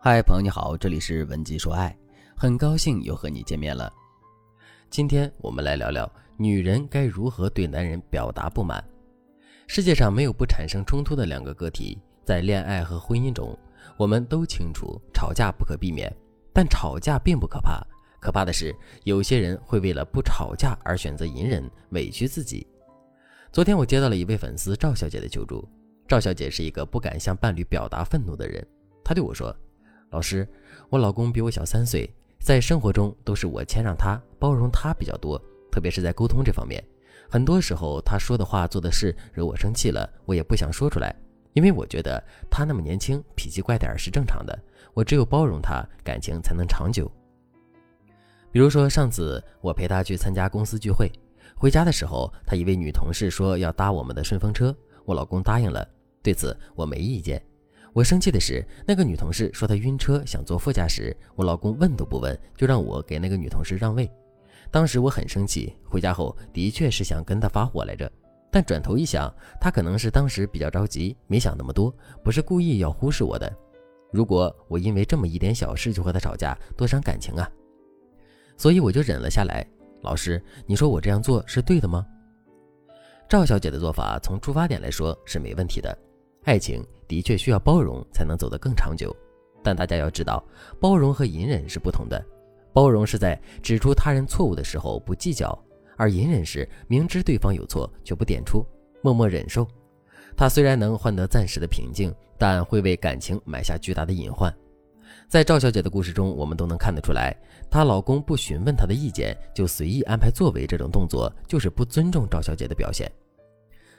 [0.00, 1.94] 嗨，朋友你好，这里是文姬说爱，
[2.36, 3.92] 很高兴又和你见面了。
[4.88, 8.82] 今天我们来聊聊女人该如何对男人表达不满。
[9.66, 13.58] 世界上没有不产生冲突的两个个体，在恋爱和婚姻中，
[13.96, 16.14] 我们都清楚吵架不可避免，
[16.52, 17.84] 但吵架并不可怕，
[18.20, 18.72] 可怕的是
[19.02, 22.64] 有些人会为了不吵架而选择隐忍，委屈自己。
[23.50, 25.68] 昨天我接到了一位粉丝赵小姐的求助，
[26.06, 28.64] 赵小姐是一个不敢向伴侣表达愤怒的人，
[29.02, 29.52] 她对我说。
[30.10, 30.48] 老师，
[30.88, 32.08] 我老公比我小三岁，
[32.40, 35.40] 在生活中都是我谦让他、包容他比较多，
[35.70, 36.82] 特别是在沟通这方面，
[37.28, 41.14] 很多时候他说的话、做的事惹我生气了，我也不想说出来，
[41.52, 44.58] 因为我觉得他那么年轻，脾气怪点是正常的。
[44.94, 47.10] 我只有包容他，感情才能长久。
[48.50, 51.12] 比如说上次我陪他去参加公司聚会，
[51.54, 55.86] 回家的时候，他一位女同事说要搭我们的顺风车，我老公答应了，
[56.22, 57.40] 对此我没意见。
[57.98, 61.16] 我生气的是，那个女同事说她晕车，想坐副驾驶。
[61.34, 64.08] 我老公问都不问，就让我给那个女同事让位。
[64.70, 68.08] 当时我很生气，回家后的确是想跟她发火来着。
[68.52, 69.28] 但转头一想，
[69.60, 73.52] 她可能是当时比较着急，没想那么多，不是故意要忽视我的。
[74.12, 77.50] 如果我因为这么一点小事就和她吵架，多伤感情啊！
[78.56, 79.66] 所以我就忍了下来。
[80.02, 82.06] 老师，你说我这样做是对的吗？
[83.28, 85.98] 赵小姐的做法从出发点来说是没问题的。
[86.44, 89.14] 爱情的确需要包容才能走得更长久，
[89.62, 90.42] 但大家要知道，
[90.80, 92.24] 包容和隐忍是不同的。
[92.72, 95.58] 包容是在指出他人错误的时候不计较，
[95.96, 98.64] 而隐忍是明知对方有错却不点出，
[99.02, 99.66] 默默忍受。
[100.36, 104.54] 他虽然能换得暂时的平静，但会为感情埋下巨大的隐患。
[105.28, 107.36] 在赵小姐的故事中，我们都能看得出来，
[107.70, 113.10] 她老公不询问她的意见就随意安排座位，这种动作就是不尊重赵小姐的表现。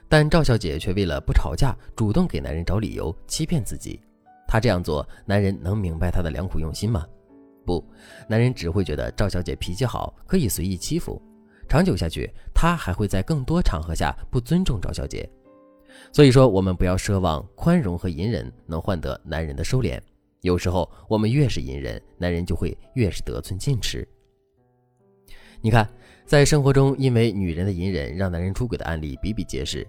[0.10, 4.02] 但赵小姐却为了不吵架，主动给男人找理由，欺骗自己。
[4.48, 7.06] 她这样做，男人能明白她的良苦用心吗？
[7.64, 7.86] 不，
[8.28, 11.22] 男人只会觉得赵小姐脾气好，可以随意欺负。
[11.68, 15.30] 长久下去，他还会在更多场合下不尊重赵小姐。
[16.12, 20.02] 所以说，我们不要奢望宽容和隐忍能换得男人的收敛。
[20.42, 24.08] 有时候，我们越是隐忍，男人就会越是得寸进尺。
[25.62, 25.88] 你看，
[26.26, 29.88] 在生活中，因为女人的隐忍让男人出轨的案例比比皆是。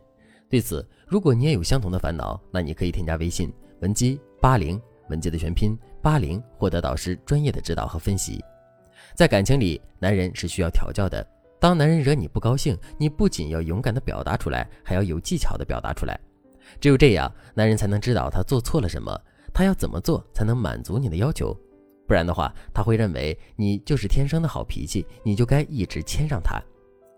[0.51, 3.53] 对此，如果你也有相同的烦恼，那你可以添加微信
[3.83, 8.45] 文姬八零，文姬的全拼八零，获得导师专业的指导和分析。
[9.15, 11.25] 在感情里，男人是需要调教的。
[11.61, 16.19] 当男人惹你不高兴，你不仅要勇敢的表达出来，还要有技巧的表达出来。
[16.81, 19.17] 只有这样，男人才能知道他做错了什么，
[19.55, 21.57] 他要怎么做才能满足你的要求。
[22.09, 26.61] 不然的话，他会认为你就是天生的好脾气，你就该一直谦让他。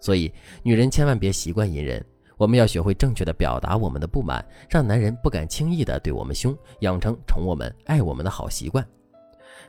[0.02, 0.30] 所以，
[0.62, 2.04] 女人千万别习惯隐忍。
[2.42, 8.84] 我们要学会正确的表达我们的不满，让男人不敢轻易的对我们凶，养成宠我们、爱我们的好习惯。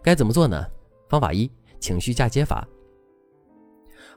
[0.02, 0.66] 该怎么做呢？
[1.08, 1.48] 方法一：
[1.80, 2.68] 情绪嫁接法。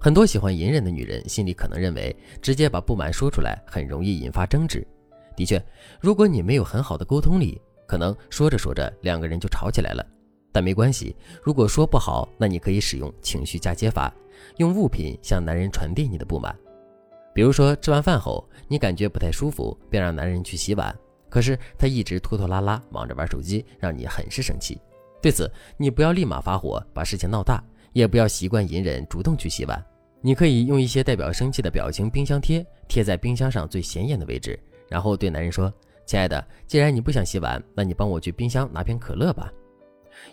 [0.01, 4.83] 很多喜欢隐忍的女人心里可能认为，直接把不满说出来很容易引发争执。
[5.37, 5.63] 的确，
[6.01, 10.03] 如果你没有很好的沟通力，可能说着说着两个人就吵起来了。
[10.51, 14.11] 但没关系，如果说不好，那你可以使用情绪嫁接法，
[14.57, 16.57] 用物品向男人传递你的不满。
[17.37, 20.99] 比如说，吃完饭后你感觉不太舒服，便让男人去洗碗，
[21.29, 24.81] 可是他一直拖拖拉拉，忙着玩手机，让你很是生气。
[25.21, 29.85] 对此，你不要立马发火，把事情闹大，也不要习惯隐忍，主动去洗碗。
[30.23, 34.59] 你可以用一些代表生气的表情冰箱贴贴在冰箱上最显眼的位置，
[34.89, 35.71] 然后对男人说
[36.07, 39.53] ：“亲爱的，既然你不想洗碗，那你帮我去冰箱拿瓶可乐吧。”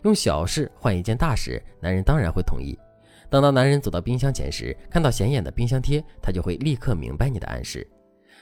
[0.03, 2.79] 用小事换一件大事，男人当然会同意。
[3.33, 7.83] 等到男人走到冰箱前时，看到显眼的冰箱贴，他就会立刻明白你的暗示。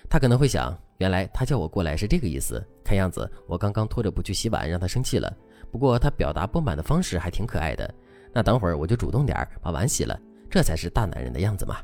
[0.09, 2.61] 他可能会想，原来他叫我过来是这个意思。
[2.83, 5.33] 看样子我刚刚拖着不去洗碗，让他生气了。
[5.71, 7.89] 不过他表达不满的方式还挺可爱的。
[8.33, 10.19] 那等会儿我就主动点把碗洗了，
[10.49, 11.77] 这才是大男人的样子嘛。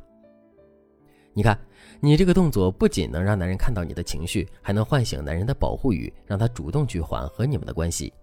[1.32, 1.58] 你看，
[2.02, 8.14] 你这个动作不仅能让男人看到你的情绪，还能唤醒男人的保护欲，让他主动去缓和你们的关系。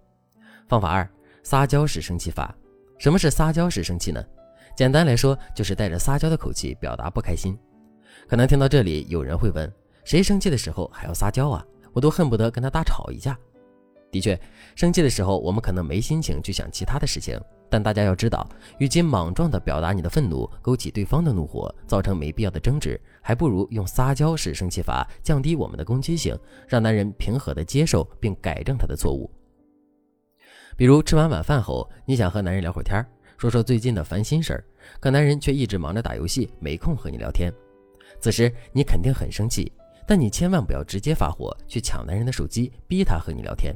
[0.68, 1.08] 方法二：
[1.42, 2.54] 撒娇式生气法。
[2.98, 4.22] 什么是撒娇式生气呢？
[4.76, 7.56] 简单来说，就是带着撒娇的口气表达不开心。
[8.28, 9.72] 可能听到这里，有人会问：
[10.04, 11.64] 谁生气的时候还要撒娇啊？
[11.92, 13.38] 我都恨不得跟他大吵一架。
[14.10, 14.40] 的确，
[14.74, 17.40] 生气的时候，我们可能没心情去想其他的事情。
[17.70, 18.48] 但大家要知道，
[18.78, 26.38] 与其莽撞地表达你的愤怒，勾起对方的怒火，造成没必要的争执，还不如用撒娇式生气法，降低我们的攻击性，
[26.68, 29.28] 让男人平和地接受并改正他的错误。
[30.76, 33.06] 比如吃完晚饭后，你想和男人聊会儿天儿
[33.36, 34.64] 说说最近的烦心事儿，
[35.00, 37.52] 可男人却一直忙着打游戏，没空和你聊天。
[38.20, 39.70] 此时你肯定很生气，
[40.06, 43.74] 但你千万不要直接发火去抢男人的手机，逼他和你聊天。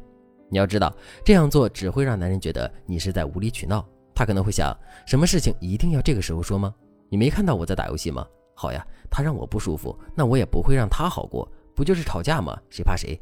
[0.48, 0.94] 你要知道，
[1.24, 3.86] 这样做只会让男人觉得你是在无理取闹。
[4.14, 4.74] 他可能会想，
[5.06, 6.74] 什么事情一定要这个时候说吗？
[7.08, 8.26] 你没看到我在打游戏吗？
[8.54, 12.58] 好呀，他让我不舒服，那我也不会让他好过，不就是吵架吗？
[12.70, 13.20] 谁怕谁？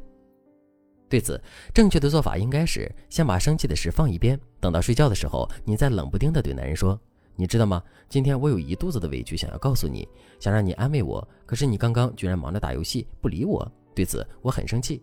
[1.09, 1.41] 对此，
[1.73, 6.99] 正确的做法应该是先把生气的事放一边，等到睡觉的时候，你再冷不丁的对男人说
[7.35, 7.81] ：“你知道吗？
[8.09, 10.07] 今天我有一肚子的委屈想要告诉你，
[10.39, 13.65] 想让你安慰我，可是你刚刚居然忙着打游戏不理我，
[13.95, 15.01] 对此我很生气。”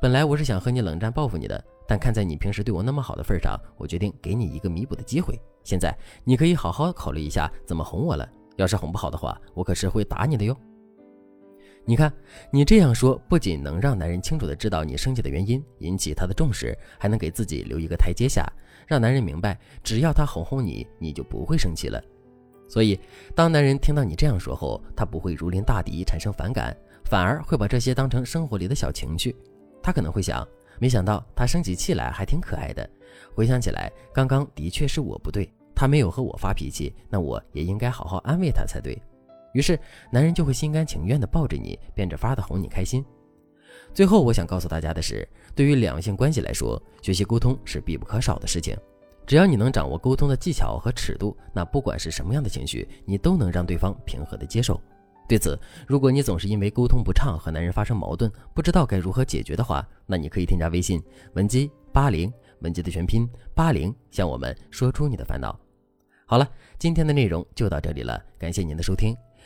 [0.00, 5.38] 本来我是想和你冷战报复你的，但看在你平时对我那么好的份上，我决定给你一个弥补的机会。
[5.62, 8.28] 现在你可以好好考虑一下怎么哄我了。
[8.56, 10.56] 要是哄不好的话，我可是会打你的哟。
[11.86, 12.10] 你看，
[12.50, 18.50] 你这样说不仅能让男人清楚的知道你生气的原因，引起他的重视，还能给自己留一个台阶下，
[18.86, 22.02] 让男人明白，只要他哄哄你，你就不会生气了。
[22.66, 22.98] 所以，
[23.34, 29.36] 当男人听到你这样说后，他不会如临大敌产生反感，反而会把这些当成生活里的小情绪。
[29.82, 30.46] 他可能会想，
[30.78, 32.88] 没想到他生起气来还挺可爱的。
[33.34, 38.98] 回想起来，刚刚的确是我不对，他没有和我发脾气，那我也应该好好安慰他才对。
[39.54, 39.78] 于是，
[40.10, 43.04] 男人就会心甘情愿地抱着你，变着法的哄你开心。
[43.92, 48.76] 最后，我想告诉大家的是，对于两性关系来说，学习沟通是必不可少的事情。
[49.24, 54.80] 只要你能掌握沟通的技巧和尺度，那不管是什么样的情绪，你都能让对方平和地接受。
[55.28, 61.00] 对此，如果你总是因为沟通不畅和男人发生矛盾，不知道该如何解决的话，那你可以添加微信
[61.34, 62.30] 文姬八零，
[62.60, 65.58] 文姬的全拼八零，向我们说出你的烦恼。
[66.26, 66.46] 好了，
[66.78, 69.16] 今天的内容就到这里了，感谢您的收听。